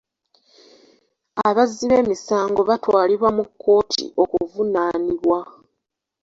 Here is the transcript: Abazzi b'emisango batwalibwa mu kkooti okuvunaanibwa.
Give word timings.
Abazzi 1.47 1.83
b'emisango 1.91 2.61
batwalibwa 2.69 3.29
mu 3.37 3.43
kkooti 3.49 4.03
okuvunaanibwa. 4.21 5.39